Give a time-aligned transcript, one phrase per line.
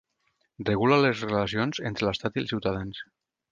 [0.69, 3.07] Regula les relacions entre l'Estat i els ciutadans.